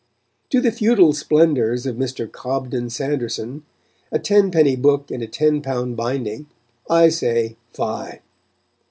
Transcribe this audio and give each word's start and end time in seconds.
To 0.49 0.59
the 0.61 0.71
feudal 0.71 1.13
splendours 1.13 1.85
of 1.85 1.95
Mr. 1.95 2.25
Cobden 2.27 2.89
Sanderson, 2.89 3.61
a 4.11 4.17
tenpenny 4.17 4.75
book 4.75 5.11
in 5.11 5.21
a 5.21 5.27
ten 5.27 5.61
pound 5.61 5.95
binding, 5.95 6.47
I 6.89 7.09
say 7.09 7.55
fie. 7.71 8.17